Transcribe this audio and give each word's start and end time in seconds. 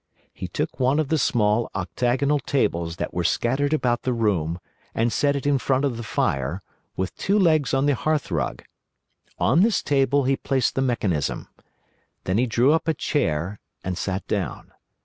He 0.33 0.47
took 0.47 0.79
one 0.79 0.99
of 0.99 1.09
the 1.09 1.19
small 1.19 1.69
octagonal 1.75 2.39
tables 2.39 2.95
that 2.95 3.13
were 3.13 3.23
scattered 3.23 3.71
about 3.71 4.01
the 4.01 4.13
room, 4.13 4.57
and 4.95 5.13
set 5.13 5.35
it 5.35 5.45
in 5.45 5.59
front 5.59 5.85
of 5.85 5.95
the 5.95 6.01
fire, 6.01 6.63
with 6.95 7.15
two 7.17 7.37
legs 7.37 7.71
on 7.71 7.85
the 7.85 7.93
hearthrug. 7.93 8.63
On 9.37 9.61
this 9.61 9.83
table 9.83 10.23
he 10.23 10.35
placed 10.35 10.73
the 10.73 10.81
mechanism. 10.81 11.49
Then 12.23 12.39
he 12.39 12.47
drew 12.47 12.71
up 12.73 12.87
a 12.87 12.95
chair, 12.95 13.59
and 13.83 13.95
sat 13.95 14.25
down. 14.27 14.71